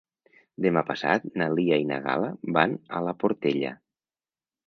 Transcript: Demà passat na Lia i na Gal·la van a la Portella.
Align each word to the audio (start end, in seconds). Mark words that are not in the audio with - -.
Demà 0.65 0.81
passat 0.87 1.27
na 1.41 1.49
Lia 1.59 1.77
i 1.83 1.85
na 1.91 1.99
Gal·la 2.07 2.31
van 2.57 2.75
a 2.97 3.03
la 3.09 3.15
Portella. 3.25 3.75